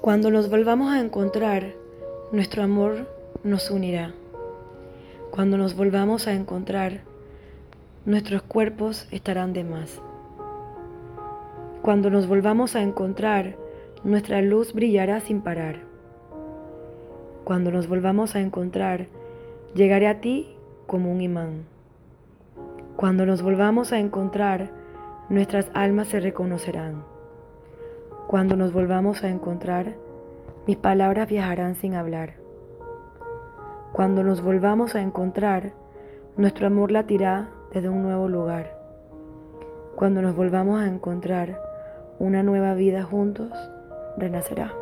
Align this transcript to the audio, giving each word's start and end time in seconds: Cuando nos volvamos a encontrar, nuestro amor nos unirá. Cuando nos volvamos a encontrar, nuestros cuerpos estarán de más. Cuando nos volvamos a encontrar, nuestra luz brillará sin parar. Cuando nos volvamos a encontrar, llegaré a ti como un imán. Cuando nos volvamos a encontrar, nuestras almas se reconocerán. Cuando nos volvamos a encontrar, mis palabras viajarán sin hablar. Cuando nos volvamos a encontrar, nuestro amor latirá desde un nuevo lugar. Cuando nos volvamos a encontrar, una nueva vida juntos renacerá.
Cuando 0.00 0.30
nos 0.30 0.48
volvamos 0.48 0.90
a 0.90 0.98
encontrar, 0.98 1.74
nuestro 2.32 2.62
amor 2.62 3.06
nos 3.44 3.70
unirá. 3.70 4.14
Cuando 5.30 5.58
nos 5.58 5.76
volvamos 5.76 6.26
a 6.26 6.32
encontrar, 6.32 7.02
nuestros 8.06 8.40
cuerpos 8.40 9.06
estarán 9.10 9.52
de 9.52 9.62
más. 9.62 10.00
Cuando 11.82 12.08
nos 12.08 12.26
volvamos 12.26 12.76
a 12.76 12.82
encontrar, 12.82 13.56
nuestra 14.02 14.40
luz 14.40 14.72
brillará 14.72 15.20
sin 15.20 15.42
parar. 15.42 15.80
Cuando 17.44 17.70
nos 17.70 17.86
volvamos 17.86 18.34
a 18.34 18.40
encontrar, 18.40 19.06
llegaré 19.74 20.08
a 20.08 20.22
ti 20.22 20.48
como 20.86 21.12
un 21.12 21.20
imán. 21.20 21.66
Cuando 22.96 23.26
nos 23.26 23.42
volvamos 23.42 23.92
a 23.92 23.98
encontrar, 23.98 24.70
nuestras 25.28 25.70
almas 25.74 26.08
se 26.08 26.20
reconocerán. 26.20 27.19
Cuando 28.30 28.54
nos 28.54 28.72
volvamos 28.72 29.24
a 29.24 29.28
encontrar, 29.28 29.96
mis 30.64 30.76
palabras 30.76 31.28
viajarán 31.28 31.74
sin 31.74 31.96
hablar. 31.96 32.34
Cuando 33.92 34.22
nos 34.22 34.40
volvamos 34.40 34.94
a 34.94 35.02
encontrar, 35.02 35.72
nuestro 36.36 36.68
amor 36.68 36.92
latirá 36.92 37.48
desde 37.74 37.88
un 37.88 38.04
nuevo 38.04 38.28
lugar. 38.28 38.78
Cuando 39.96 40.22
nos 40.22 40.36
volvamos 40.36 40.80
a 40.80 40.86
encontrar, 40.86 41.60
una 42.20 42.44
nueva 42.44 42.74
vida 42.74 43.02
juntos 43.02 43.50
renacerá. 44.16 44.74